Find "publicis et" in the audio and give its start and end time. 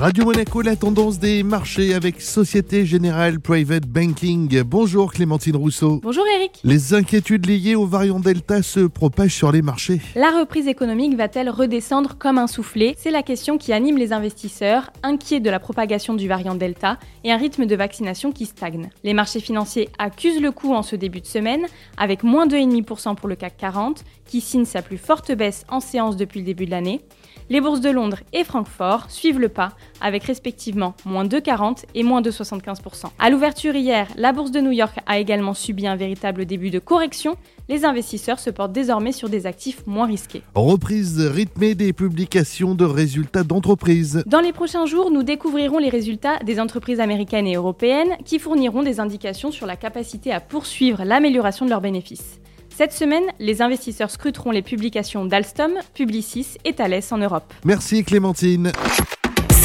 55.94-56.74